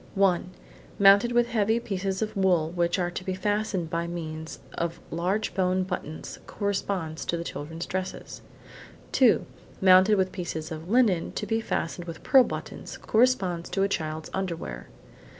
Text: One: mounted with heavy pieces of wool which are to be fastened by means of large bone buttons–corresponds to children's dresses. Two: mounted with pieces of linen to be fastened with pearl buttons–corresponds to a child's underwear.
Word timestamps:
One: 0.15 0.49
mounted 0.97 1.31
with 1.31 1.45
heavy 1.49 1.79
pieces 1.79 2.23
of 2.23 2.35
wool 2.35 2.71
which 2.71 2.97
are 2.97 3.11
to 3.11 3.23
be 3.23 3.35
fastened 3.35 3.91
by 3.91 4.07
means 4.07 4.57
of 4.73 4.99
large 5.11 5.53
bone 5.53 5.83
buttons–corresponds 5.83 7.23
to 7.25 7.43
children's 7.43 7.85
dresses. 7.85 8.41
Two: 9.11 9.45
mounted 9.79 10.15
with 10.17 10.31
pieces 10.31 10.71
of 10.71 10.89
linen 10.89 11.33
to 11.33 11.45
be 11.45 11.61
fastened 11.61 12.07
with 12.07 12.23
pearl 12.23 12.43
buttons–corresponds 12.43 13.69
to 13.69 13.83
a 13.83 13.87
child's 13.87 14.31
underwear. 14.33 14.87